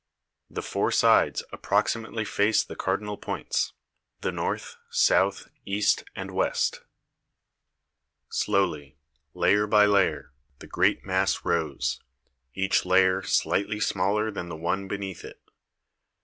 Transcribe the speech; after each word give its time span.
The 0.49 0.63
four 0.63 0.89
sides 0.91 1.43
approximately 1.51 2.25
face 2.25 2.63
the 2.63 2.75
cardinal 2.75 3.17
points, 3.17 3.73
the 4.21 4.31
north, 4.31 4.77
south, 4.89 5.49
east, 5.63 6.05
and 6.15 6.31
west. 6.31 6.77
12 6.77 6.85
THE 6.87 7.85
SEVEN 7.85 7.91
WONDERS 7.91 8.37
Slowly, 8.37 8.97
layer 9.35 9.67
by 9.67 9.85
layer, 9.85 10.33
the 10.57 10.65
great 10.65 11.05
mass 11.05 11.45
rose, 11.45 11.99
each 12.55 12.83
layer 12.83 13.21
slightly 13.21 13.79
smaller 13.79 14.31
than 14.31 14.49
the 14.49 14.55
one 14.57 14.87
beneath 14.87 15.23
it. 15.23 15.39